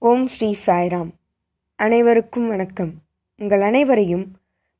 ஓம் 0.00 0.26
ஸ்ரீ 0.26 0.56
சாய்ராம். 0.66 1.08
அனைவருக்கும் 1.74 2.48
வணக்கம். 2.48 2.92
உங்கள் 3.36 3.60
அனைவரையும் 3.60 4.36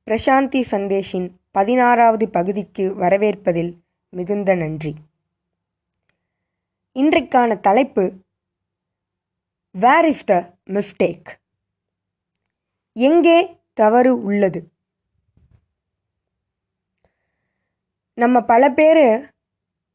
பிரசாந்தி 0.06 0.60
சந்தேஷின் 0.70 1.30
பதினாறாவது 1.50 2.28
பகுதிக்கு 2.28 2.84
வரவேற்பதில் 2.98 3.72
மிகுந்த 4.08 4.54
நன்றி. 4.54 4.94
இன்றைக்கான 6.94 7.60
தலைப்பு 7.60 8.12
வேர் 9.70 10.04
இஸ் 10.04 10.24
த 10.24 10.54
மிஸ்டேக் 10.66 11.28
எங்கே 12.92 13.58
தவறு 13.74 14.22
உள்ளது? 14.22 14.62
நம்ம 18.14 18.40
பல 18.42 18.70
பேர் 18.70 19.34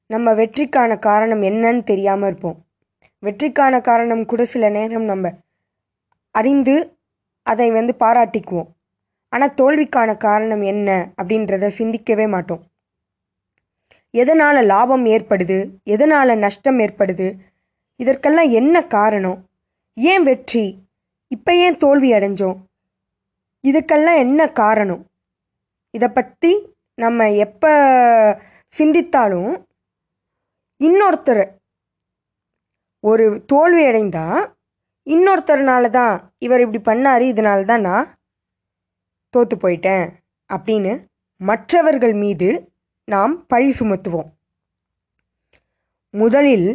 நம்ம 0.06 0.34
வெற்றிக்கான 0.34 1.00
காரணம் 1.00 1.42
என்னன்னு 1.42 1.84
தெரியாமல் 1.84 2.30
இருப்போம். 2.30 2.66
வெற்றிக்கான 3.24 3.82
காரணம் 3.82 4.24
கூட 4.26 4.42
சில 4.46 4.70
நேரம் 4.70 5.04
நம்ம 5.04 5.32
அறிந்து 6.32 6.76
அதை 7.48 7.68
வந்து 7.72 7.94
பாராட்டிக்குவோம். 8.00 8.70
ஆனால் 9.30 9.56
தோல்விக்கான 9.62 10.18
காரணம் 10.18 10.62
என்ன 10.62 10.90
அப்படின்றத 11.22 11.70
சிந்திக்கவே 11.78 12.26
மாட்டோம். 12.28 12.64
எதனால் 14.14 14.60
லாபம் 14.66 15.06
ஏற்படுது? 15.06 15.58
எதனால் 15.84 16.42
நஷ்டம் 16.44 16.80
ஏற்படுது? 16.80 17.28
இதற்கெல்லாம் 18.00 18.50
என்ன 18.50 18.76
காரணம்? 18.88 19.40
ஏன் 19.98 20.24
வெற்றி? 20.24 20.66
இப்போ 21.28 21.52
ஏன் 21.66 21.78
தோல்வி 21.78 22.10
அடைஞ்சோம்? 22.14 22.58
இதுக்கெல்லாம் 23.64 24.20
என்ன 24.26 24.48
காரணம்? 24.62 25.04
இதை 25.94 26.08
பற்றி 26.10 26.52
நம்ம 26.98 27.30
எப்போ 27.46 27.72
சிந்தித்தாலும் 28.80 29.52
இன்னொருத்தர் 30.82 31.44
ஒரு 33.04 33.26
தோல்வி 33.46 33.84
அடைந்தா 33.86 34.26
இன்னொருத்தர்னால 35.08 35.90
தான் 35.90 36.14
இவர் 36.38 36.62
இப்படி 36.66 36.82
பண்ணாரு 36.90 37.26
இதனால 37.32 37.66
தான் 37.66 37.86
நான் 37.88 38.12
தோத்து 39.34 39.56
போயிட்டேன் 39.64 40.06
அப்படின்னு 40.50 40.94
மற்றவர்கள் 41.42 42.14
மீது 42.14 42.50
நாம் 43.08 43.34
பழி 43.48 43.70
சுமத்துவோம். 43.80 44.30
முதலில் 46.14 46.70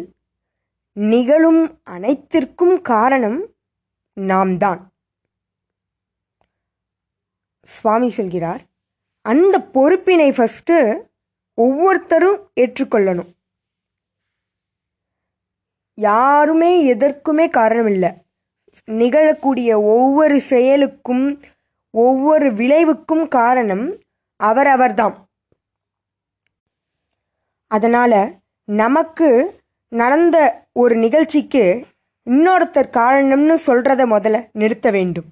நிகழும் 0.96 1.62
அனைத்திற்கும் 1.94 2.76
காரணம் 2.82 3.38
நாம் 4.16 4.54
தான் 4.58 4.80
சுவாமி 7.68 8.08
சொல்கிறார் 8.10 8.62
அந்த 9.22 9.56
பொறுப்பினை 9.74 10.30
ஃபஸ்ட்டு 10.36 10.76
ஒவ்வொருத்தரும் 11.58 12.38
ஏற்றுக்கொள்ளணும். 12.60 13.30
யாருமே 15.98 16.94
எதற்குமே 16.94 17.50
காரணம் 17.50 17.86
இல்லை 17.86 18.10
நிகழக்கூடிய 18.88 19.70
ஒவ்வொரு 19.82 20.40
செயலுக்கும் 20.40 21.40
ஒவ்வொரு 21.90 22.52
விளைவுக்கும் 22.52 23.28
காரணம் 23.28 23.96
அவரவர்தாம் 24.40 25.16
அதனால் 27.70 28.38
நமக்கு 28.64 29.60
நடந்த 29.88 30.66
ஒரு 30.72 30.96
நிகழ்ச்சிக்கு 30.96 31.86
இன்னொருத்தர் 32.26 32.88
காரணம்னு 32.96 33.56
சொல்கிறத 33.66 34.02
முதல்ல 34.14 34.48
நிறுத்த 34.52 34.90
வேண்டும். 34.90 35.28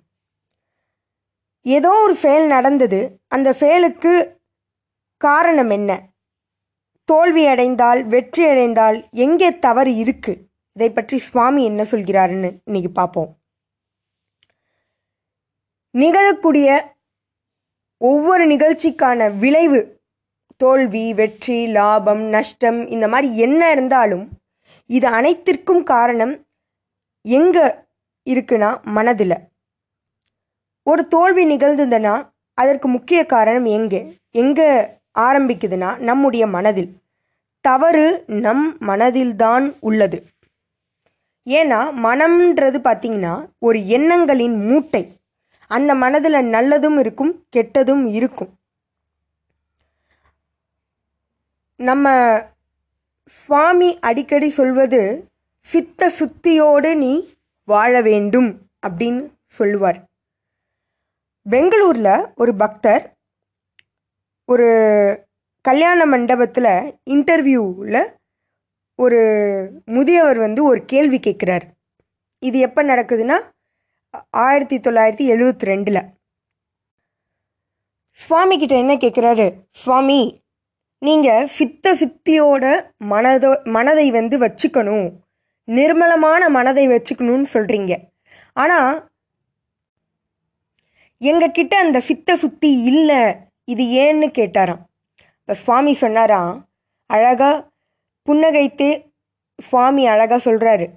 ஏதோ 1.62 1.90
ஒரு 1.90 2.14
செயல் 2.14 2.46
நடந்தது 2.46 3.20
அந்த 3.28 3.52
செயலுக்கு 3.52 4.40
காரணம் 5.20 5.70
என்ன? 5.70 5.90
தோல்வி 7.08 7.46
அடைந்தால் 7.46 8.06
வெற்றி 8.06 8.44
அடைந்தால் 8.44 9.08
எங்கே 9.10 9.58
தவறு 9.58 9.92
இருக்குது 9.92 10.45
இதை 10.76 10.90
பற்றி 10.90 11.18
சுவாமி 11.18 11.64
என்ன 11.64 11.82
சொல்கிறாருன்னு 11.82 12.48
இன்னைக்கு 12.64 12.90
பார்ப்போம். 12.90 13.38
நிகழக்கூடிய 15.94 16.68
ஒவ்வொரு 18.00 18.46
நிகழ்ச்சிக்கான 18.46 19.38
விளைவு 19.38 20.00
தோல்வி 20.56 21.14
வெற்றி 21.14 21.66
லாபம் 21.66 22.20
நஷ்டம் 22.20 22.86
இந்த 22.86 23.08
மாதிரி 23.08 23.38
என்ன 23.38 23.70
இருந்தாலும் 23.70 24.28
இது 24.86 25.06
அனைத்திற்கும் 25.08 25.82
காரணம் 25.82 26.46
எங்க 27.24 27.86
இருக்குன்னா 28.30 28.82
மனதில். 28.82 29.36
ஒரு 30.82 31.08
தோல்வி 31.08 31.44
நிகழ்ந்ததுன்னா 31.50 32.30
அதற்கு 32.54 32.88
முக்கிய 32.88 33.26
காரணம் 33.26 33.64
எங்கே? 33.64 34.20
எங்கே 34.30 34.70
ஆரம்பிக்குதுன்னா 35.18 35.98
நம்முடைய 35.98 36.46
மனதில். 36.46 36.90
தவறு 37.60 38.24
நம் 38.26 38.76
மனதில்தான் 38.80 39.76
உள்ளது. 39.80 40.18
ஏன்னா 41.46 41.80
மனம்ன்றது 42.04 42.78
பார்த்தீங்கன்னா 42.84 43.48
ஒரு 43.58 43.86
எண்ணங்களின் 43.88 44.66
மூட்டை. 44.66 45.18
அந்த 45.66 45.94
மனதில் 45.94 46.34
நல்லதும் 46.34 46.98
இருக்கும் 46.98 47.44
கெட்டதும் 47.56 48.06
இருக்கும். 48.12 48.50
நம்ம 51.76 52.06
சுவாமி 53.24 53.98
அடிக்கடி 54.00 54.48
சொல்வது 54.48 55.28
சித்த 55.60 56.10
சுத்தியோடு 56.18 56.96
நீ 56.96 57.34
வாழ 57.64 58.02
வேண்டும் 58.02 58.58
அப்படின்னு 58.86 59.30
சொல்லுவார். 59.46 60.04
பெங்களூரில் 61.50 62.26
ஒரு 62.36 62.54
பக்தர் 62.54 63.12
ஒரு 64.44 64.68
கல்யாண 65.60 66.06
மண்டபத்தில் 66.06 66.98
இன்டர்வியூவில் 67.10 68.15
ஒரு 69.04 69.20
முதியவர் 69.94 70.38
வந்து 70.38 70.60
ஒரு 70.64 70.80
கேள்வி 70.92 71.18
கேட்குறார். 71.26 71.64
இது 72.42 72.58
எப்போ 72.66 72.80
நடக்குதுன்னா 72.82 73.36
ஆயிரத்தி 74.44 74.76
தொள்ளாயிரத்தி 74.76 75.24
எழுபத்தி 75.34 75.68
ரெண்டில் 75.70 76.00
சுவாமி 78.20 78.54
கிட்ட 78.58 78.74
என்ன 78.82 78.94
கேட்குறாரு? 78.94 79.46
சுவாமி 79.82 80.20
நீங்கள் 81.02 81.48
சித்த 81.58 81.92
சித்தியோட 82.00 82.64
மனதோ 83.12 83.50
மனதை 83.76 84.06
வந்து 84.18 84.36
வச்சுக்கணும். 84.44 85.08
நிர்மலமான 85.68 86.42
மனதை 86.56 86.84
வச்சுக்கணும்னு 86.88 87.48
சொல்கிறீங்க 87.54 87.92
ஆனால் 88.62 88.92
எங்ககிட்ட 91.20 91.74
அந்த 91.84 91.98
சித்த 92.08 92.36
சுத்தி 92.42 92.70
இல்லை 92.92 93.20
இது 93.72 93.84
ஏன்னு 94.04 94.26
கேட்டாராம். 94.38 94.82
இப்போ 95.40 95.54
சுவாமி 95.64 95.92
சொன்னாராம் 96.02 96.52
அழகாக 97.10 97.54
புன்னகைத்து 98.26 99.08
சுவாமி 99.58 100.06
அழகாக 100.06 100.50
சொல்கிறாரு 100.50 100.90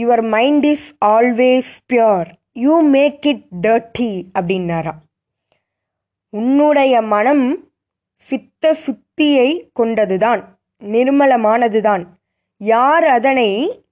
your 0.00 0.28
mind 0.28 0.64
is 0.64 0.94
always 1.04 1.78
pure 1.92 2.28
you 2.52 2.80
make 2.80 3.26
it 3.26 3.44
dirty 3.66 4.22
அப்படின்னாரா 4.38 4.92
உன்னுடைய 6.30 7.02
மனம் 7.02 7.68
சித்த 8.18 8.76
சுத்தியை 8.86 9.70
கொண்டதுதான் 9.80 10.44
நிர்மலமானதுதான். 10.82 12.06
யார் 12.56 13.04
அதனை 13.04 13.82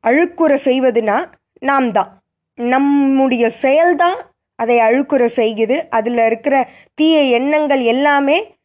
அழுக்குற 0.00 0.58
செய்வதுனா 0.64 1.32
நாம் 1.58 1.92
தான் 1.92 2.22
நம்முடைய 2.54 3.52
செயல்தான் 3.62 4.18
அதை 4.54 4.78
அழுக்குற 4.78 5.26
செய்குது 5.26 5.86
அதில் 5.90 6.18
இருக்கிற 6.18 6.68
தீய 6.94 7.22
எண்ணங்கள் 7.22 7.80
எல்லாமே 7.80 8.55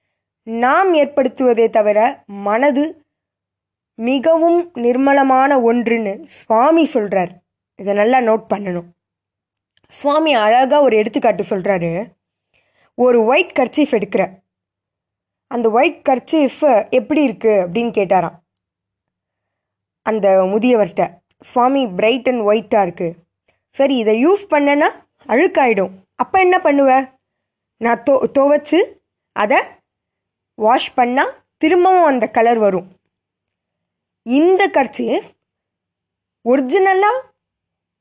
நாம் 0.47 0.89
ஏற்படுத்துவதே 0.93 1.69
தவிர 1.69 1.99
மனது 2.25 2.83
மிகவும் 3.95 4.59
நிர்மலமான 4.85 5.51
ஒன்றுன்னு 5.69 6.13
சுவாமி 6.39 6.85
சொல்கிறார் 6.85 7.31
இதை 7.79 7.93
நல்லா 7.93 8.19
நோட் 8.19 8.45
பண்ணணும். 8.53 8.87
சுவாமி 9.87 10.33
அழகாக 10.33 10.81
ஒரு 10.85 10.95
எடுத்துக்காட்டு 11.01 11.43
சொல்கிறாரு 11.49 11.91
ஒரு 12.97 13.19
ஒயிட் 13.25 13.55
கர்ச்சீஃப் 13.59 13.95
எடுக்கிற. 13.97 14.23
அந்த 15.47 15.69
ஒயிட் 15.77 15.99
கர்ச்சீஃப் 16.09 16.61
எப்படி 16.99 17.21
இருக்குது 17.27 17.61
அப்படின்னு 17.63 17.91
கேட்டாராம். 17.99 18.37
அந்த 20.05 20.27
முதியவர்கிட்ட 20.53 21.05
சுவாமி 21.51 21.83
பிரைட் 21.99 22.29
அண்ட் 22.31 22.45
ஒயிட்டாக 22.49 22.85
இருக்குது 22.87 23.17
சரி 23.77 23.95
இதை 23.97 24.13
யூஸ் 24.25 24.43
பண்ணனா 24.53 24.89
அழுக்காயிடும். 25.33 25.93
அப்போ 26.15 26.37
என்ன 26.39 26.57
பண்ணுவேன் 26.61 27.05
நான் 27.77 28.03
தோ 28.07 28.15
துவைச்சு 28.37 28.79
அதை 29.35 29.59
வாஷ் 30.65 30.95
பண்ணால் 30.97 31.35
திரும்பவும் 31.63 32.09
அந்த 32.11 32.25
கலர் 32.37 32.59
வரும். 32.65 32.87
இந்த 34.25 34.61
கர்ச்சீஃப் 34.77 35.29
ஒரிஜினலாக 36.45 37.23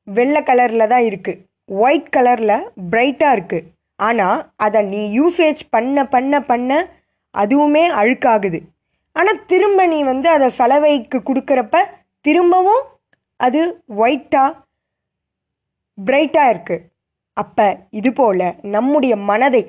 வெள்ளை 0.07 0.41
கலரில் 0.49 0.91
தான் 0.93 1.05
இருக்குது 1.09 1.41
ஒயிட் 1.69 2.11
கலரில் 2.15 2.67
பிரைட்டாக 2.91 3.35
இருக்குது 3.35 3.67
ஆனால் 3.99 4.39
அதை 4.65 4.79
நீ 4.91 5.01
யூசேஜ் 5.17 5.61
பண்ண 5.73 6.05
பண்ண 6.13 6.33
பண்ண 6.49 6.71
அதுவுமே 7.35 7.83
அழுக்காகுது. 7.99 8.59
ஆனால் 9.15 9.43
திரும்ப 9.51 9.85
நீ 9.91 9.99
வந்து 10.11 10.27
அதை 10.35 10.47
சலவைக்கு 10.59 11.17
கொடுக்குறப்ப 11.29 11.83
திரும்பவும் 12.25 12.83
அது 13.39 13.61
ஒயிட்டாக 14.01 14.57
பிரைட்டாக 15.97 16.51
இருக்குது 16.53 16.85
அப்போ 17.37 17.67
இது 17.99 18.09
போல் 18.13 18.47
நம்முடைய 18.75 19.13
மனதை 19.29 19.63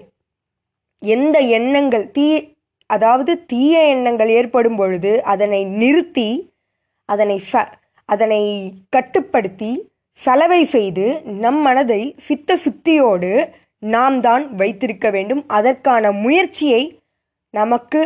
எந்த 1.02 1.36
எண்ணங்கள் 1.58 2.04
தீ 2.16 2.26
அதாவது 2.94 3.32
தீய 3.46 3.74
எண்ணங்கள் 3.88 4.28
ஏற்படும் 4.28 4.76
பொழுது 4.76 5.12
அதனை 5.22 5.64
நிறுத்தி 5.64 6.30
அதனை 7.08 7.42
ச 7.52 7.64
அதனை 8.08 8.42
கட்டுப்படுத்தி 8.88 9.90
சலவை 10.18 10.64
செய்து 10.64 11.04
நம் 11.24 11.60
மனதை 11.60 12.14
சித்த 12.18 12.56
சுத்தியோடு 12.64 13.30
நாம் 13.78 14.20
தான் 14.20 14.44
வைத்திருக்க 14.54 15.06
வேண்டும். 15.10 15.42
அதற்கான 15.48 16.12
முயற்சியை 16.24 16.82
நமக்கு 17.54 18.00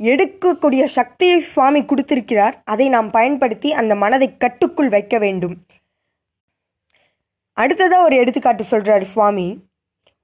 எடுக்கக்கூடிய 0.00 0.84
சக்தியை 0.84 1.38
சுவாமி 1.40 1.80
கொடுத்திருக்கிறார். 1.84 2.54
அதை 2.64 2.86
நாம் 2.88 3.10
பயன்படுத்தி 3.10 3.68
அந்த 3.72 3.92
மனதை 3.94 4.28
கட்டுக்குள் 4.36 4.88
வைக்க 4.88 5.18
வேண்டும். 5.18 5.56
அடுத்ததாக 7.56 8.06
ஒரு 8.06 8.16
எடுத்துக்காட்டு 8.16 8.64
சொல்கிறார் 8.64 9.04
சுவாமி. 9.04 9.48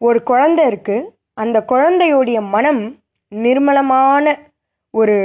ஒரு 0.00 0.19
குழந்தை 0.22 0.64
இருக்கு. 0.66 0.96
அந்த 1.34 1.58
குழந்தையோடைய 1.69 2.38
மனம் 2.48 2.82
நிர்மலமான 3.32 4.35
ஒரு 4.94 5.17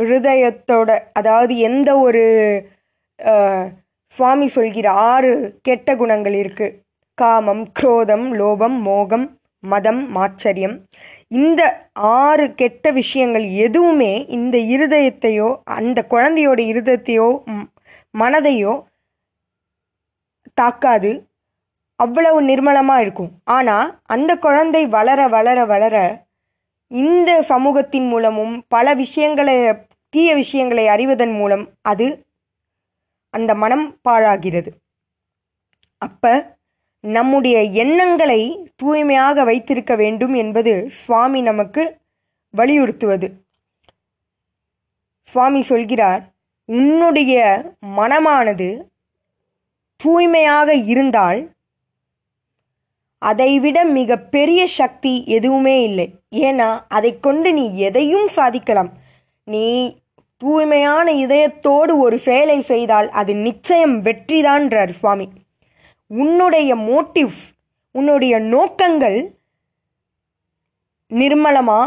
ஹிருதயத்தோட 0.00 0.90
அதாவது 1.12 1.52
எந்த 1.68 1.90
ஒரு 1.98 2.22
சுவாமி 4.14 4.46
சொல்கிற 4.54 4.86
ஆறு 5.10 5.32
கெட்ட 5.62 5.88
குணங்கள் 5.96 6.36
இருக்குது 6.42 6.76
காமம் 7.18 7.64
குரோதம் 7.78 8.26
லோபம் 8.40 8.78
மோகம் 8.88 9.26
மதம் 9.64 10.00
மாச்சரியம். 10.16 10.76
இந்த 11.40 11.62
ஆறு 12.18 12.44
கெட்ட 12.60 12.92
விஷயங்கள் 12.98 13.46
எதுவுமே 13.64 14.12
இந்த 14.36 14.56
இருதயத்தையோ 14.74 15.48
அந்த 15.78 15.98
குழந்தையோட 16.12 16.60
இருதயத்தையோ 16.72 17.28
மனதையோ 18.14 18.72
தாக்காது. 20.60 21.10
அவ்வளவு 22.00 22.38
நிர்மலமாக 22.42 23.02
இருக்கும். 23.04 23.30
ஆனால் 23.56 23.88
அந்த 24.06 24.32
குழந்தை 24.46 24.82
வளர 24.96 25.20
வளர 25.28 25.58
வளர 25.72 25.96
இந்த 26.90 27.42
சமூகத்தின் 27.42 28.06
மூலமும் 28.06 28.64
பல 28.68 28.94
விஷயங்களை 28.94 29.74
தீய 30.08 30.34
விஷயங்களை 30.34 30.88
அறிவதன் 30.88 31.30
மூலம் 31.30 31.68
அது 31.82 32.26
அந்த 33.30 33.54
மனம் 33.54 33.98
பாழாகிறது. 34.08 34.68
அப்ப 35.98 36.56
நம்முடைய 37.00 37.62
எண்ணங்களை 37.62 38.70
தூய்மையாக 38.76 39.44
வைத்திருக்க 39.44 39.94
வேண்டும் 39.96 40.34
என்பது 40.34 40.90
சுவாமி 40.90 41.40
நமக்கு 41.40 42.00
வலியுறுத்துவது. 42.50 43.44
சுவாமி 45.22 45.62
சொல்கிறார் 45.62 46.22
உன்னுடைய 46.64 47.64
மனமானது 47.96 48.82
தூய்மையாக 49.96 50.74
இருந்தால் 50.74 51.54
அதைவிட 53.18 53.84
மிக 53.84 54.16
பெரிய 54.18 54.66
சக்தி 54.66 55.24
எதுவுமே 55.26 55.82
இல்லை. 55.82 56.19
ஏன்னா 56.34 56.68
அதை 56.88 57.18
கொண்டு 57.18 57.52
நீ 57.52 57.76
எதையும் 57.76 58.28
சாதிக்கலாம். 58.28 58.90
நீ 59.44 59.98
தூய்மையான 60.36 61.12
இதயத்தோடு 61.12 61.92
ஒரு 61.98 62.18
செயலை 62.18 62.60
செய்தால் 62.60 63.08
அது 63.10 63.34
நிச்சயம் 63.34 64.04
வெற்றிதான்றார் 64.04 64.88
சுவாமி. 64.88 65.26
உன்னுடைய 66.06 66.76
மோட்டிவ்ஸ் 66.76 67.44
உன்னுடைய 67.90 68.38
நோக்கங்கள் 68.38 69.18
நிர்மலமா 71.10 71.80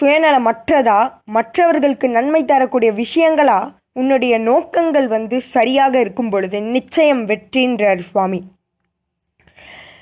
சுயநலமற்றதா 0.00 0.98
மற்றவர்களுக்கு 1.24 2.08
நன்மை 2.08 2.44
தரக்கூடிய 2.44 2.92
விஷயங்களா? 2.92 3.58
உன்னுடைய 3.92 4.38
நோக்கங்கள் 4.38 5.08
வந்து 5.08 5.40
சரியாக 5.40 6.00
இருக்கும் 6.00 6.30
பொழுது 6.30 6.62
நிச்சயம் 6.62 7.28
வெற்றின்றார் 7.28 7.98
சுவாமி. 7.98 8.40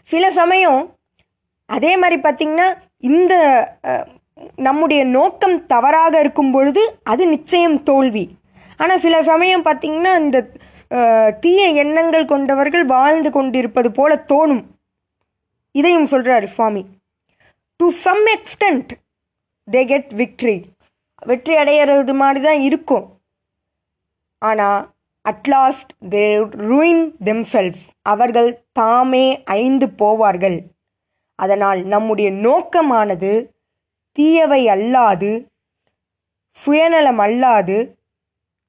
சில 0.04 0.30
சமயம் 0.30 0.94
அதே 1.66 1.96
மாதிரி 1.96 2.20
பார்த்திங்கன்னா 2.20 2.68
இந்த 3.08 3.34
நம்முடைய 4.66 5.00
நோக்கம் 5.16 5.56
தவறாக 5.72 6.12
இருக்கும் 6.24 6.52
பொழுது 6.54 6.82
அது 7.12 7.22
நிச்சயம் 7.34 7.78
தோல்வி. 7.88 8.24
ஆனால் 8.80 9.02
சில 9.04 9.16
சமயம் 9.30 9.64
பார்த்திங்கன்னா 9.66 10.12
இந்த 10.24 10.38
தீய 11.42 11.64
எண்ணங்கள் 11.82 12.30
கொண்டவர்கள் 12.32 12.84
வாழ்ந்து 12.94 13.30
கொண்டிருப்பது 13.36 13.88
போல 13.98 14.12
தோணும். 14.32 14.62
இதையும் 15.80 16.10
சொல்கிறாரு 16.12 16.46
Swami. 16.54 16.82
To 17.80 17.86
some 18.06 18.24
extent 18.36 18.92
they 19.68 19.82
get 19.92 20.10
victory 20.22 20.56
வெற்றி 21.30 21.54
அடையிறது 21.62 22.14
மாதிரி 22.22 22.40
தான் 22.48 22.60
இருக்கும் 22.68 23.06
ஆனால் 24.42 24.80
அட்லாஸ்ட் 25.24 25.92
தே 26.14 26.24
ruin 26.70 26.98
தெம்செல்ஸ் 27.28 27.86
அவர்கள் 28.12 28.50
தாமே 28.80 29.26
ஐந்து 29.62 29.86
போவார்கள். 30.02 30.58
அதனால் 31.40 31.82
நம்முடைய 31.84 32.30
நோக்கமானது 32.30 33.32
தீயவை 34.12 34.66
அல்லாது 34.66 35.30
சுயநலம் 36.52 37.18
அல்லாது 37.18 37.76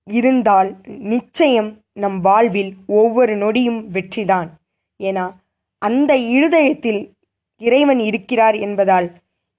இருந்தால் 0.03 0.75
நிச்சயம் 0.85 1.69
நம் 1.93 2.21
வாழ்வில் 2.21 2.73
ஒவ்வொரு 2.87 3.37
நொடியும் 3.37 3.81
வெற்றிதான். 3.93 4.49
ஏன்னா 5.03 5.25
அந்த 5.77 6.15
இருதயத்தில் 6.15 7.01
இறைவன் 7.57 7.99
இருக்கிறார் 7.99 8.55
என்பதால் 8.55 9.07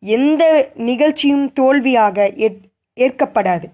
எந்த 0.01 0.71
நிகழ்ச்சியும் 0.75 1.53
தோல்வியாக 1.53 2.33
ஏற்- 2.37 2.71
ஏற்கப்படாது. 2.97 3.67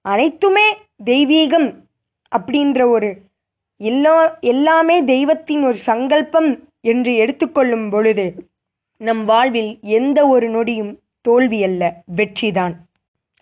அனைத்துமே 0.00 0.76
தெய்வீகம் 1.04 1.74
அப்படின்ற 2.36 2.88
ஒரு 2.88 3.10
எல்லா 3.76 4.38
எல்லாமே 4.40 5.04
தெய்வத்தின் 5.04 5.62
ஒரு 5.62 5.74
சங்கல்பம் 5.74 6.68
என்று 6.80 7.14
எடுத்துக்கொள்ளும் 7.14 7.90
பொழுது 7.90 8.48
நம் 8.96 9.24
வாழ்வில் 9.24 9.78
எந்த 9.82 10.26
ஒரு 10.26 10.48
நொடியும் 10.48 10.98
தோல்வியல்ல 11.28 11.90
வெற்றிதான் 12.16 12.74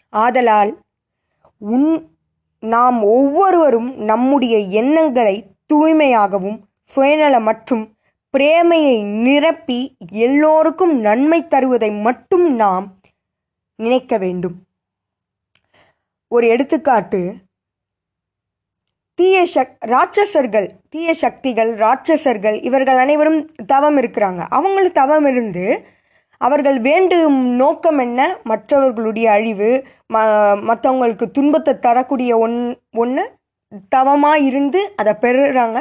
ஆதலால் 0.09 0.79
உன் 1.59 2.11
நாம் 2.61 3.03
ஒவ்வொருவரும் 3.03 3.95
நம்முடைய 3.97 4.59
எண்ணங்களை 4.59 5.45
தூய்மையாகவும் 5.75 6.59
சுயநல 6.83 7.41
மற்றும் 7.41 7.97
பிரேமையை 8.39 9.05
நிரப்பி 9.05 9.97
எல்லோருக்கும் 10.11 11.01
நன்மை 11.01 11.43
தருவதை 11.43 12.01
மட்டும் 12.01 12.55
நாம் 12.55 12.97
நினைக்க 13.77 14.19
வேண்டும். 14.19 14.63
ஒரு 16.29 16.49
எடுத்துக்காட்டு 16.49 17.37
தீய 19.23 19.41
சக் 19.53 19.75
ராட்சசர்கள் 19.91 20.67
தீய 20.93 21.11
சக்திகள் 21.15 21.69
ராட்சசர்கள் 21.83 22.57
இவர்கள் 22.69 22.99
அனைவரும் 23.03 23.41
தவம் 23.73 23.99
இருக்கிறாங்க. 24.01 24.41
அவங்களும் 24.57 24.97
தவம் 25.01 25.27
இருந்து 25.31 25.65
அவர்கள் 26.41 26.79
வேண்டும் 26.81 27.37
நோக்கம் 27.61 27.99
என்ன? 27.99 28.21
மற்றவர்களுடைய 28.51 29.27
அழிவு 29.31 29.69
ம 30.15 30.23
மற்றவங்களுக்கு 30.69 31.27
துன்பத்தை 31.31 31.75
தரக்கூடிய 31.79 32.39
ஒன் 32.39 32.57
ஒன்று 33.03 33.25
தவமாக 33.97 34.47
இருந்து 34.49 34.81
அதை 34.97 35.13
பெறுறாங்க. 35.25 35.79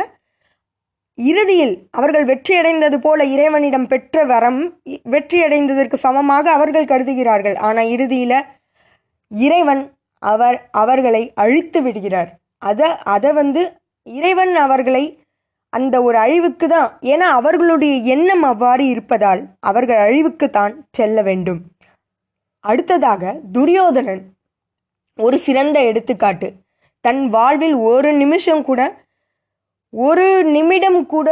இறுதியில் 1.18 1.74
அவர்கள் 1.92 2.28
வெற்றியடைந்தது 2.32 3.00
போல 3.06 3.26
இறைவனிடம் 3.36 3.88
பெற்ற 3.94 4.26
வரம் 4.34 4.62
வெற்றியடைந்ததற்கு 5.16 6.00
சமமாக 6.06 6.52
அவர்கள் 6.52 6.92
கருதுகிறார்கள். 6.94 7.58
ஆனால் 7.70 7.92
இறுதியில் 7.96 8.38
இறைவன் 9.32 9.84
அவர் 10.20 10.60
அவர்களை 10.84 11.24
அழித்து 11.36 11.82
விடுகிறார். 11.82 12.32
அதை 12.62 12.90
அதை 13.16 13.30
வந்து 13.34 13.62
இறைவன் 14.08 14.54
அவர்களை 14.56 15.04
அந்த 15.74 15.96
ஒரு 16.04 16.18
அழிவுக்கு 16.18 16.66
தான் 16.68 16.90
ஏன்னா 17.02 17.28
அவர்களுடைய 17.40 17.94
எண்ணம் 18.14 18.44
அவ்வாறு 18.44 18.86
இருப்பதால் 18.88 19.42
அவர்கள் 19.60 20.00
அழிவுக்கு 20.08 20.48
தான் 20.50 20.74
செல்ல 20.92 21.22
வேண்டும். 21.22 21.62
அடுத்ததாக 22.64 23.34
துரியோதனன் 23.52 24.24
ஒரு 25.20 25.38
சிறந்த 25.40 25.78
எடுத்துக்காட்டு. 25.90 26.48
தன் 27.06 27.22
வாழ்வில் 27.30 27.76
ஒரு 27.92 28.10
நிமிஷம் 28.14 28.64
கூட 28.64 28.82
ஒரு 29.94 30.26
நிமிடம் 30.56 31.02
கூட 31.06 31.30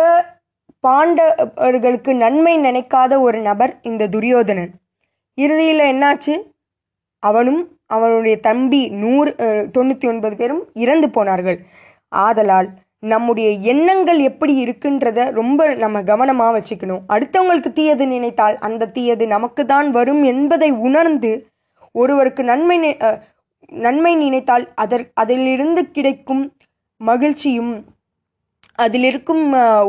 பாண்டவர்களுக்கு 0.88 2.12
நன்மை 2.16 2.54
நினைக்காத 2.58 3.14
ஒரு 3.20 3.40
நபர் 3.40 3.74
இந்த 3.82 4.08
துரியோதனன். 4.08 4.72
இறுதியில் 5.38 5.84
என்னாச்சு? 5.92 6.34
அவனும் 7.24 7.62
அவனுடைய 7.96 8.36
தம்பி 8.48 8.82
நூறு 9.02 9.32
தொண்ணூற்றி 9.76 10.08
ஒன்பது 10.12 10.36
பேரும் 10.42 10.64
இறந்து 10.84 11.08
போனார்கள். 11.18 11.60
ஆதலால் 12.12 12.70
நம்முடைய 13.14 13.50
எண்ணங்கள் 13.72 14.20
எப்படி 14.30 14.54
இருக்குன்றத 14.64 15.20
ரொம்ப 15.40 15.68
நம்ம 15.84 15.98
கவனமாக 16.10 16.54
வச்சுக்கணும். 16.56 17.04
அடுத்தவங்களுக்கு 17.14 17.72
தீயது 17.78 18.06
நினைத்தால் 18.16 18.58
அந்த 18.68 18.90
தீயது 18.98 19.26
நமக்கு 19.36 19.64
தான் 19.66 19.90
வரும் 19.98 20.24
என்பதை 20.32 20.70
உணர்ந்து 20.88 21.32
ஒருவருக்கு 21.96 22.44
நன்மை 22.52 22.78
நன்மை 23.86 24.12
நினைத்தால் 24.24 24.66
அதற் 24.84 25.06
அதிலிருந்து 25.22 25.82
கிடைக்கும் 25.96 26.44
மகிழ்ச்சியும் 27.02 27.74
அதில் 28.80 29.06
இருக்கும் 29.10 29.44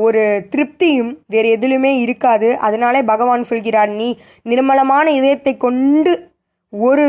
ஒரு 0.07 0.23
திருப்தியும் 0.52 1.11
வேறு 1.33 1.49
எதிலுமே 1.57 1.92
இருக்காது. 2.04 2.49
அதனாலே 2.66 3.00
பகவான் 3.11 3.49
சொல்கிறார் 3.50 3.90
நீ 4.00 4.09
நிர்மலமான 4.50 5.07
இதயத்தை 5.19 5.54
கொண்டு 5.66 6.12
ஒரு 6.73 7.07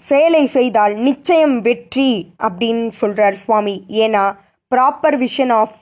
செயலை 0.00 0.46
செய்தால் 0.46 0.94
நிச்சயம் 0.94 1.60
வெற்றி 1.60 2.34
அப்படின்னு 2.42 2.88
சொல்கிறார் 2.88 3.34
சுவாமி. 3.34 3.84
ஏன்னா 3.88 4.36
proper 4.74 5.16
vision 5.18 5.52
of 5.52 5.76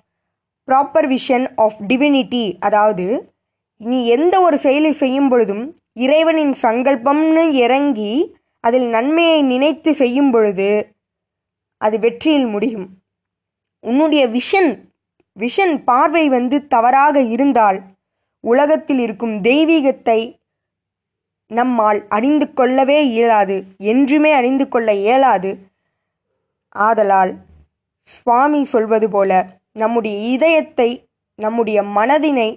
proper 0.68 1.08
vision 1.08 1.46
of 1.56 1.78
divinity 1.88 2.56
அதாவது 2.58 3.32
நீ 3.76 4.06
எந்த 4.06 4.40
ஒரு 4.40 4.58
செயலை 4.58 4.92
செய்யும் 4.92 5.28
பொழுதும் 5.28 5.76
இறைவனின் 5.92 6.54
சங்கல்பம்னு 6.62 7.52
இறங்கி 7.52 8.36
அதில் 8.60 8.88
நன்மையை 8.88 9.42
நினைத்து 9.42 9.94
செய்யும் 9.94 10.30
பொழுது 10.30 10.96
அது 11.76 11.98
வெற்றியில் 11.98 12.46
முடியும். 12.46 12.88
உன்னுடைய 13.80 14.28
விஷன் 14.28 14.70
விஷன் 15.40 15.74
பார்வை 15.84 16.28
வந்து 16.28 16.66
தவறாக 16.66 17.20
இருந்தால் 17.20 17.78
உலகத்தில் 18.40 18.98
இருக்கும் 18.98 19.40
தெய்வீகத்தை 19.40 20.37
நம்மால் 21.50 22.00
அறிந்து 22.08 22.54
கொள்ளவே 22.54 22.98
இயலாது 23.06 23.64
என்றுமே 23.76 24.32
அறிந்து 24.32 24.68
கொள்ள 24.68 24.92
இயலாது. 24.94 25.50
ஆதலால் 26.68 27.32
சுவாமி 28.02 28.64
சொல்வது 28.64 29.08
போல 29.10 29.30
நம்முடைய 29.72 30.16
இதயத்தை 30.34 30.90
நம்முடைய 31.34 31.82
மனதினை 31.82 32.50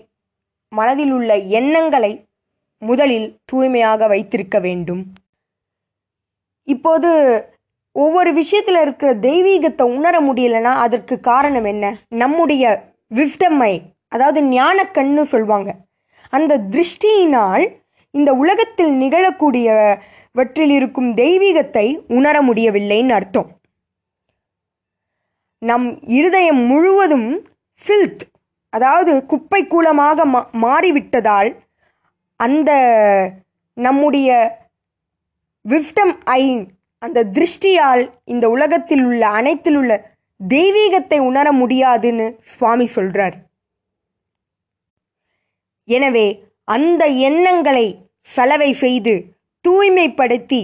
மனதில் 0.69 1.11
உள்ள 1.11 1.31
எண்ணங்களை 1.37 2.11
முதலில் 2.77 3.39
தூய்மையாக 3.45 4.07
வைத்திருக்க 4.07 4.59
வேண்டும். 4.59 5.01
இப்போது 6.67 7.09
ஒவ்வொரு 7.91 8.33
விஷயத்தில் 8.33 8.75
இருக்கிற 8.75 9.13
தெய்வீகத்தை 9.13 9.81
உணர 9.81 10.15
முடியலன்னா 10.21 10.73
அதற்கு 10.85 11.19
காரணம் 11.19 11.65
என்ன? 11.65 11.85
நம்முடைய 12.07 12.63
விஸ்டம்மை 13.15 13.73
அதாவது 14.07 14.41
ஞானக்கண்ணு 14.41 15.23
சொல்வாங்க. 15.31 15.69
அந்த 16.29 16.57
திருஷ்டியினால் 16.57 17.65
இந்த 18.13 18.31
உலகத்தில் 18.33 18.93
நிகழக்கூடியவற்றில் 19.01 20.73
இருக்கும் 20.77 21.09
தெய்வீகத்தை 21.15 21.85
உணர 22.17 22.35
முடியவில்லைன்னு 22.47 23.13
அர்த்தம். 23.19 23.49
நம் 25.61 25.87
இருதயம் 26.17 26.61
முழுவதும் 26.71 27.29
ஃபில்த் 27.81 28.23
அதாவது 28.73 29.13
குப்பை 29.25 29.61
கூலமாக 29.67 30.25
மா 30.33 30.41
மாறிவிட்டதால் 30.63 31.49
அந்த 32.39 32.71
நம்முடைய 33.77 34.29
விஸ்டம் 35.65 36.13
ஐன் 36.37 36.61
அந்த 37.05 37.19
திருஷ்டியால் 37.35 38.03
இந்த 38.33 38.45
உலகத்தில் 38.49 39.03
உள்ள 39.03 39.23
அனைத்தில் 39.39 39.77
உள்ள 39.81 39.93
தெய்வீகத்தை 40.39 41.19
உணர 41.29 41.47
முடியாதுன்னு 41.51 42.27
சுவாமி 42.53 42.87
சொல்றார். 42.95 43.35
எனவே 45.97 46.27
அந்த 46.75 47.03
எண்ணங்களை 47.27 47.87
சலவை 48.35 48.71
செய்து 48.83 49.13
தூய்மைப்படுத்தி 49.65 50.61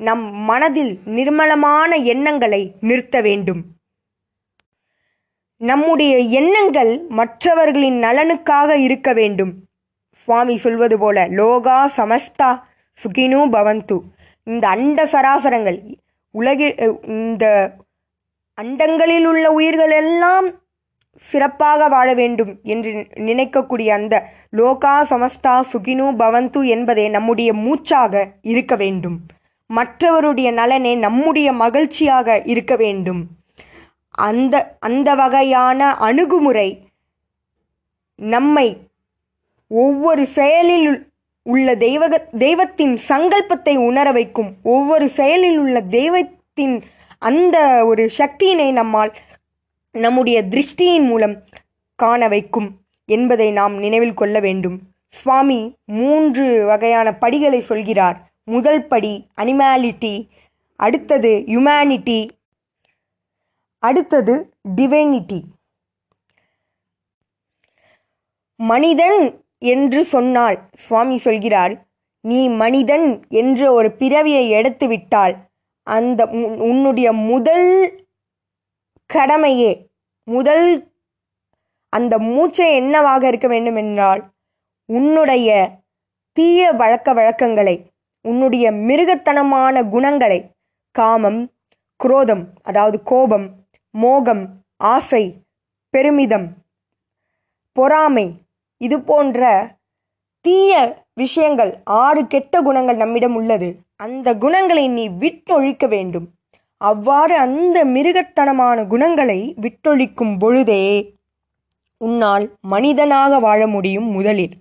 நம் 0.00 0.24
மனதில் 0.48 0.92
நிர்மலமான 1.16 1.90
எண்ணங்களை 2.12 2.62
நிறுத்த 2.80 3.16
வேண்டும். 3.20 3.62
நம்முடைய 5.60 6.14
எண்ணங்கள் 6.40 6.92
மற்றவர்களின் 7.18 7.98
நலனுக்காக 8.02 8.76
இருக்க 8.86 9.12
வேண்டும். 9.12 9.52
சுவாமி 10.20 10.54
சொல்வது 10.64 10.96
போல 10.98 11.26
லோகா 11.38 11.78
சமஸ்தா 11.96 12.50
சுகினு 12.98 13.40
பவந்து. 13.56 13.98
இந்த 14.46 14.64
அண்ட 14.68 15.04
சராசரங்கள் 15.12 15.78
உலகில் 16.34 16.74
இந்த 17.16 17.44
அண்டங்களில் 18.58 19.26
உள்ள 19.30 19.46
உயிர்கள் 19.58 19.94
எல்லாம் 20.02 20.48
சிறப்பாக 21.18 21.88
வாழ 21.88 22.14
வேண்டும் 22.14 22.60
என்று 22.62 22.90
நினைக்கக்கூடிய 23.14 23.88
அந்த 23.88 24.14
லோகா 24.56 24.94
சமஸ்தா 25.02 25.54
சுகினு 25.72 26.06
பவந்து 26.16 26.60
என்பதே 26.66 27.08
நம்முடைய 27.08 27.52
மூச்சாக 27.52 28.32
இருக்க 28.42 28.76
வேண்டும். 28.76 29.18
மற்றவருடைய 29.70 30.52
நலனே 30.52 30.94
நம்முடைய 30.94 31.52
மகிழ்ச்சியாக 31.52 32.42
இருக்க 32.44 32.76
வேண்டும். 32.76 33.20
அந்த 34.10 34.76
அந்த 34.78 35.14
வகையான 35.14 35.94
அணுகுமுறை 35.94 36.68
நம்மை 38.14 38.68
ஒவ்வொரு 39.66 40.26
செயலில் 40.26 40.88
உள்ள 41.42 41.74
தெய்வக 41.74 42.14
தெய்வத்தின் 42.38 42.98
சங்கல்பத்தை 43.08 43.76
உணர 43.76 44.12
வைக்கும். 44.12 44.56
ஒவ்வொரு 44.62 45.08
செயலில் 45.08 45.58
உள்ள 45.58 45.80
தெய்வத்தின் 45.80 46.82
அந்த 47.18 47.84
ஒரு 47.84 48.10
சக்தியினை 48.18 48.72
நம்மால் 48.72 49.12
நம்முடைய 49.94 50.42
திருஷ்டியின் 50.42 51.06
மூலம் 51.06 51.42
காண 51.94 52.28
வைக்கும் 52.28 52.68
என்பதை 53.08 53.50
நாம் 53.50 53.78
நினைவில் 53.78 54.14
கொள்ள 54.14 54.40
வேண்டும். 54.40 54.80
சுவாமி 55.08 55.74
மூன்று 55.84 56.64
வகையான 56.64 57.14
படிகளை 57.14 57.60
சொல்கிறார். 57.60 58.32
முதல் 58.44 58.86
படி 58.86 59.26
அனிமாலிட்டி 59.36 60.28
அடுத்தது 60.80 61.42
ஹியூமனிட்டி 61.46 62.28
அடுத்தது 63.82 64.34
டிவைனிட்டி 64.76 65.42
மனிதன் 68.60 69.18
என்று 69.58 70.04
சொன்னால் 70.04 70.58
சுவாமி 70.74 71.16
சொல்கிறார் 71.16 71.86
நீ 72.20 72.48
மனிதன் 72.48 73.06
என்ற 73.28 73.72
ஒரு 73.72 73.90
பிறவியை 73.92 74.48
எடுத்து 74.48 74.86
விட்டால் 74.88 75.34
அந்த 75.86 76.26
உன்- 76.26 76.58
உன்னுடைய 76.60 77.12
முதல் 77.12 77.68
கடமையே. 79.14 79.72
முதல் 80.28 80.66
அந்த 81.92 82.14
மூச்சை 82.18 82.74
என்னவாக 82.74 83.22
இருக்க 83.26 83.48
வேண்டும் 83.48 83.76
என்றால் 83.76 84.22
உன்னுடைய 84.88 85.48
தீய 86.36 86.72
வழக்க 86.72 87.12
வழக்கங்களை 87.12 87.76
உன்னுடைய 88.24 88.66
மிருகத்தனமான 88.88 89.88
குணங்களை 89.88 90.40
காமம் 90.94 91.40
குரோதம் 92.00 92.44
அதாவது 92.62 93.02
கோபம் 93.02 93.46
மோகம் 93.94 94.44
ஆசை 94.76 95.24
பெருமிதம் 95.94 96.48
பொறாமை 97.76 98.26
இது 98.80 98.96
போன்ற 99.00 99.42
தீய 100.44 100.72
விஷயங்கள் 101.14 101.72
ஆறு 101.84 102.26
கெட்ட 102.26 102.62
குணங்கள் 102.62 102.96
நம்மிடம் 102.96 103.34
உள்ளது. 103.34 103.68
அந்த 103.96 104.28
குணங்களை 104.34 104.84
நீ 104.88 105.04
விட்டொழிக்க 105.22 105.86
வேண்டும். 105.88 106.26
அவ்வாறு 106.80 107.34
அந்த 107.36 107.84
மிருகத்தனமான 107.84 108.86
குணங்களை 108.86 109.54
விட்டொழிக்கும் 109.60 110.38
பொழுதே 110.38 110.84
உன்னால் 112.00 112.44
மனிதனாக 112.60 113.38
வாழ 113.38 113.66
முடியும் 113.66 114.04
முதலில். 114.04 114.54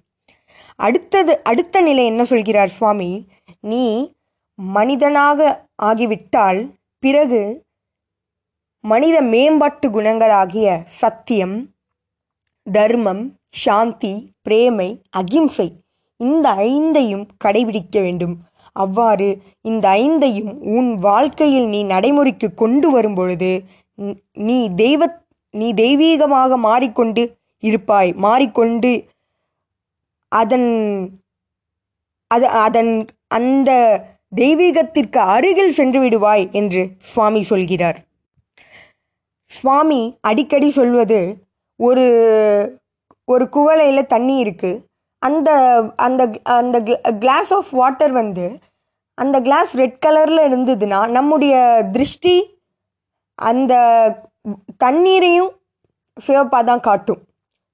அடுத்தது 0.75 1.43
அடுத்த 1.43 1.81
நிலை 1.81 2.05
என்ன 2.05 2.25
சொல்கிறார் 2.25 2.69
சுவாமி? 2.69 3.27
நீ 3.59 4.13
மனிதனாக 4.55 5.39
ஆகிவிட்டால் 5.75 6.59
பிறகு 6.99 7.41
மனித 8.83 9.21
மேம்பாட்டு 9.21 9.88
குணங்களாகிய 9.89 10.67
சத்தியம் 10.85 11.57
தர்மம் 12.63 13.23
சாந்தி 13.49 14.13
பிரேமை 14.41 14.89
அகிம்சை 15.09 15.69
இந்த 16.19 16.49
ஐந்தையும் 16.71 17.25
கடைபிடிக்க 17.43 17.97
வேண்டும். 18.01 18.35
அவ்வாறு 18.83 19.29
இந்த 19.62 19.86
ஐந்தையும் 20.03 20.51
உன் 20.77 20.89
வாழ்க்கையில் 21.07 21.67
நீ 21.74 21.79
நடைமுறைக்கு 21.93 22.48
கொண்டு 22.62 22.88
வரும்பொழுது 22.91 23.51
நீ 24.48 24.57
தெய்வ 24.75 25.01
நீ 25.53 25.67
தெய்வீகமாக 25.74 26.57
மாறிக்கொண்டு 26.67 27.24
இருப்பாய். 27.63 28.12
மாறிக்கொண்டு 28.25 28.91
அதன் 30.31 30.69
அது 32.31 32.48
அதன் 32.65 32.93
அந்த 33.38 33.71
தெய்வீகத்திற்கு 34.41 35.19
அருகில் 35.36 35.75
சென்று 35.79 36.00
விடுவாய் 36.03 36.45
என்று 36.59 36.81
சுவாமி 37.12 37.41
சொல்கிறார். 37.51 38.00
சுவாமி 39.51 40.01
அடிக்கடி 40.29 40.69
சொல்வது 40.71 41.19
ஒரு 41.79 42.05
ஒரு 43.27 43.45
குவளையில் 43.55 44.12
தண்ணி 44.13 44.36
இருக்குது 44.43 44.81
அந்த 45.21 45.50
அந்த 46.05 46.21
அந்த 46.57 46.77
கிளாஸ் 47.24 47.51
ஆஃப் 47.57 47.71
வாட்டர் 47.79 48.13
வந்து 48.21 48.45
அந்த 49.19 49.38
கிளாஸ் 49.47 49.71
ரெட் 49.81 49.99
கலரில் 50.05 50.45
இருந்ததுன்னா 50.47 50.99
நம்முடைய 51.17 51.55
திருஷ்டி 51.95 52.35
அந்த 53.39 53.73
தண்ணீரையும் 54.83 55.51
சிவப்பாக 56.17 56.63
தான் 56.69 56.85
காட்டும். 56.88 57.19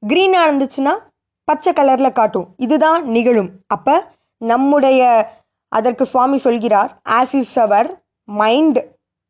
க்ரீனாக 0.03 0.47
இருந்துச்சுன்னா 0.47 0.93
பச்சை 1.47 1.71
கலரில் 1.73 2.17
காட்டும். 2.19 2.47
இதுதான் 2.65 3.01
நிகழும். 3.15 3.51
அப்போ 3.75 3.95
நம்முடைய 4.41 5.01
அதற்கு 5.71 6.03
சுவாமி 6.11 6.37
சொல்கிறார் 6.47 6.91
as 7.19 7.35
is 7.41 7.55
our 7.65 7.87
mind 8.27 8.79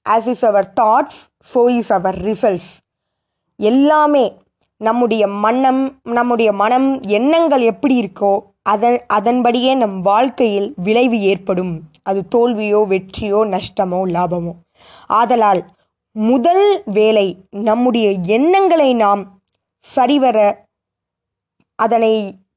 as 0.05 0.27
is 0.34 0.45
our 0.50 0.67
thoughts 0.81 1.19
so 1.51 1.62
is 1.79 1.91
our 1.98 2.17
results 2.29 2.72
எல்லாமே 3.60 4.25
நம்முடைய 4.81 5.24
மன்னம் 5.43 5.84
நம்முடைய 6.17 6.50
மனம் 6.62 6.89
எண்ணங்கள் 7.17 7.63
எப்படி 7.72 7.95
இருக்கோ 8.03 8.34
அதன் 8.65 8.98
அதன்படியே 9.07 9.72
நம் 9.75 9.98
வாழ்க்கையில் 10.01 10.67
விளைவு 10.86 11.17
ஏற்படும். 11.31 11.74
அது 12.03 12.22
தோல்வியோ 12.36 12.79
வெற்றியோ 12.91 13.39
நஷ்டமோ 13.53 14.00
லாபமோ. 14.15 14.53
ஆதலால் 15.10 15.62
முதல் 16.15 16.67
வேலை 16.98 17.27
நம்முடைய 17.69 18.07
எண்ணங்களை 18.36 18.89
நாம் 18.93 19.22
சரிவர 19.88 20.38
அதனை 21.79 22.13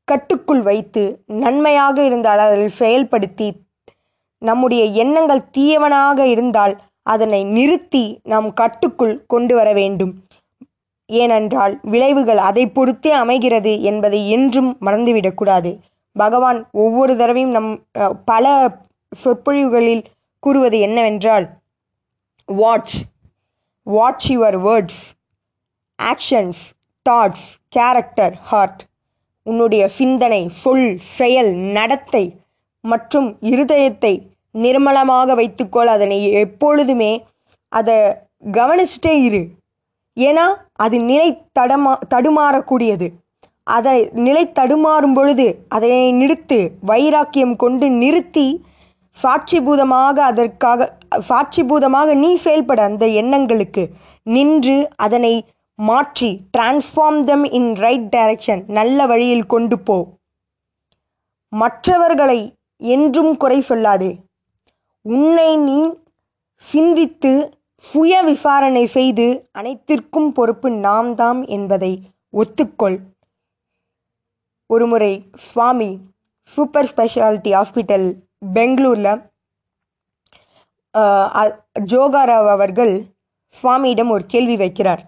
கட்டுக்குள் 0.08 0.62
வைத்து 0.62 1.02
நன்மையாக 1.42 1.96
இருந்தால் 2.04 2.38
அதில் 2.38 2.70
செயல்படுத்தி 2.78 3.48
நம்முடைய 4.42 4.84
எண்ணங்கள் 5.02 5.48
தீயவனாக 5.56 6.18
இருந்தால் 6.26 6.74
அதனை 7.02 7.40
நிறுத்தி 7.56 8.04
நாம் 8.22 8.48
கட்டுக்குள் 8.52 9.14
கொண்டு 9.26 9.54
வர 9.54 9.68
வேண்டும். 9.72 10.12
ஏனென்றால் 11.10 11.74
விளைவுகள் 11.82 12.40
அதை 12.48 12.64
பொறுத்தே 12.68 13.12
அமைகிறது 13.22 13.72
என்பதை 13.82 14.20
என்றும் 14.30 14.70
மறந்துவிடக்கூடாது 14.86 15.70
பகவான் 16.22 16.58
ஒவ்வொரு 16.84 17.12
தடவையும் 17.16 17.54
நம் 17.56 17.70
பல 18.30 18.44
சொற்பொழிவுகளில் 19.12 20.04
கூறுவது 20.42 20.78
என்னவென்றால் 20.86 21.46
watch 22.48 22.96
watch 23.86 24.26
your 24.32 24.58
words 24.66 25.02
actions 25.98 26.62
thoughts 27.06 27.48
character 27.76 28.34
heart 28.50 28.82
உன்னுடைய 29.46 29.82
சிந்தனை 29.98 30.42
சொல் 30.62 30.88
செயல் 31.18 31.52
நடத்தை 31.76 32.24
மற்றும் 32.84 33.28
இருதயத்தை 33.50 34.14
நிர்மலமாக 34.64 35.34
வைத்துக்கொள். 35.40 35.90
அதனை 35.94 36.18
எப்பொழுதுமே 36.42 37.12
அதை 37.72 37.96
கவனிச்சுட்டே 38.58 39.14
இரு. 39.28 39.42
ஏன்னா 40.16 40.46
அது 40.84 40.96
நிலை 41.10 41.28
தடமா 41.58 41.92
தடுமாறக்கூடியது. 42.14 43.08
அதை 43.76 43.96
நிலை 44.26 44.44
தடுமாறும் 44.58 45.14
பொழுது 45.14 45.46
அதனை 45.68 46.02
நிறுத்து 46.20 46.58
வைராக்கியம் 46.90 47.54
கொண்டு 47.56 47.86
நிறுத்தி 48.02 48.46
சாட்சிபூதமாக 49.18 50.16
அதற்காக 50.30 50.88
சாட்சிபூதமாக 51.28 52.14
நீ 52.14 52.30
செயல்பட 52.36 52.80
அந்த 52.82 53.04
எண்ணங்களுக்கு 53.20 53.82
நின்று 54.26 54.76
அதனை 54.96 55.34
மாற்றி 55.78 56.30
transform 56.56 57.20
them 57.24 57.44
in 57.58 57.70
right 57.84 58.08
direction 58.14 58.62
நல்ல 58.78 59.06
வழியில் 59.06 59.46
கொண்டு 59.46 59.76
போ. 59.78 59.98
மற்றவர்களை 61.52 62.40
என்றும் 62.82 63.32
குறை 63.36 63.58
சொல்லாதே. 63.68 64.10
உன்னை 65.04 65.50
நீ 65.66 65.78
சிந்தித்து 66.64 67.32
சுய 67.84 68.22
விசாரணை 68.22 68.84
செய்து 68.96 69.26
அனைத்திற்கும் 69.52 70.30
பொறுப்பு 70.32 70.68
நாம் 70.86 71.10
தாம் 71.14 71.42
என்பதை 71.56 71.92
ஒத்துக்கொள். 72.34 72.98
ஒருமுறை 74.70 75.12
சுவாமி 75.48 75.90
சூப்பர் 76.54 76.88
ஸ்பெஷாலிட்டி 76.90 77.50
ஹாஸ்பிட்டல் 77.58 78.06
பெங்களூரில் 78.56 79.12
ஜோகாராவ் 81.92 82.48
அவர்கள் 82.54 82.92
சுவாமியிடம் 83.58 84.10
ஒரு 84.14 84.24
கேள்வி 84.32 84.56
வைக்கிறார். 84.62 85.02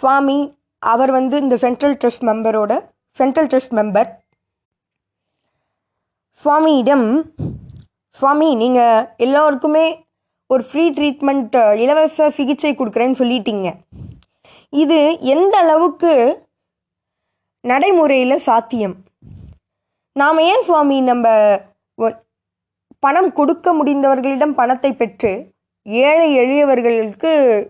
சுவாமி 0.00 0.38
அவர் 0.82 1.12
வந்து 1.18 1.36
இந்த 1.44 1.56
சென்ட்ரல் 1.64 1.96
ட்ரஸ்ட் 2.00 2.26
மெம்பரோட 2.28 2.72
சென்ட்ரல் 3.18 3.48
ட்ரஸ்ட் 3.52 3.74
மெம்பர் 3.78 4.10
சுவாமியிடம் 6.44 7.06
சுவாமி 8.20 8.48
நீங்கள் 8.62 9.06
எல்லோருக்குமே 9.26 9.86
ஒரு 10.50 10.62
ஃப்ரீ 10.70 10.84
ட்ரீட்மெண்ட் 10.96 11.56
இலவச 11.82 12.26
சிகிச்சை 12.38 12.72
கொடுக்குறேன்னு 12.76 13.20
சொல்லிட்டீங்க. 13.20 13.68
இது 14.82 14.98
எந்த 15.34 15.54
அளவுக்கு 15.64 16.12
நடைமுறையில் 17.64 18.38
சாத்தியம். 18.38 18.94
நாம் 20.12 20.38
ஏன் 20.38 20.62
சுவாமி 20.62 21.00
நம்ம 21.00 21.56
ஒ- 21.94 22.20
பணம் 22.98 23.32
கொடுக்க 23.32 23.72
முடிந்தவர்களிடம் 23.72 24.50
பணத்தை 24.50 24.92
பெற்று 24.92 25.54
ஏழை 25.82 26.36
எளியவர்களுக்கு 26.38 27.66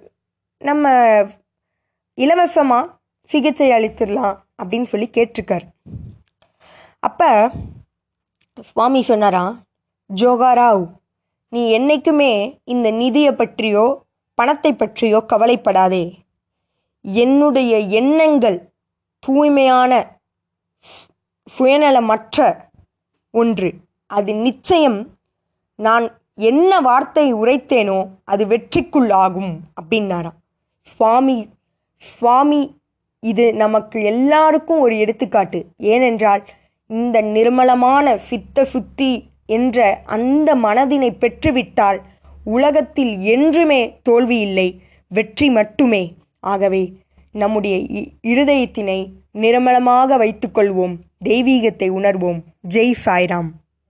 நம்ம 0.58 0.90
இலவசமாக 2.14 2.90
சிகிச்சை 3.22 3.70
அளித்திடலாம் 3.70 4.38
அப்படின்னு 4.62 4.82
சொல்லி 4.82 5.10
கேட்டிருக்கார். 5.12 5.66
அப்போ 6.98 7.50
சுவாமி 8.62 9.02
சொன்னாராம் 9.02 9.62
ஜோகாராவ் 10.14 10.88
நீ 11.48 11.70
என்றைக்குமே 11.70 12.60
இந்த 12.64 12.90
நிதியை 12.90 13.32
பற்றியோ 13.32 14.02
பணத்தை 14.34 14.74
பற்றியோ 14.74 15.20
கவலைப்படாதே. 15.20 16.18
என்னுடைய 17.02 17.78
எண்ணங்கள் 17.78 18.72
தூய்மையான 19.26 20.20
சு- 20.80 21.58
சுயநலமற்ற 21.58 22.56
ஒன்று. 23.30 23.74
அது 24.06 24.34
நிச்சயம் 24.34 25.08
நான் 25.74 26.18
என்ன 26.34 26.80
வார்த்தை 26.80 27.34
உரைத்தேனோ 27.34 28.08
அது 28.24 28.46
வெற்றிக்குள் 28.46 29.12
ஆகும் 29.12 29.60
அப்படின்னாராம். 29.80 30.38
சுவாமி 30.82 31.48
சுவாமி 31.96 32.78
இது 33.20 33.54
நமக்கு 33.54 34.02
எல்லாருக்கும் 34.02 34.80
ஒரு 34.80 34.98
எடுத்துக்காட்டு. 34.98 35.66
ஏனென்றால் 35.76 36.44
இந்த 36.86 37.22
நிர்மலமான 37.22 38.16
சித்த 38.16 38.64
சுத்தி 38.64 39.28
என்ற 39.46 40.02
அந்த 40.06 40.54
மனதினை 40.54 41.10
பெற்றுவிட்டால் 41.10 42.00
உலகத்தில் 42.44 43.20
என்றுமே 43.20 44.00
தோல்வி 44.02 44.40
இல்லை 44.40 44.82
வெற்றி 45.08 45.50
மட்டுமே. 45.50 46.14
ஆகவே 46.40 46.92
நம்முடைய 47.34 47.76
இ- 47.76 48.08
இருதயத்தினை 48.22 49.12
நிர்மலமாக 49.34 50.16
வைத்துக்கொள்வோம். 50.16 50.96
தெய்வீகத்தை 51.24 51.90
உணர்வோம். 51.90 52.42
ஜெய் 52.68 52.94
சாய்ராம். 53.04 53.50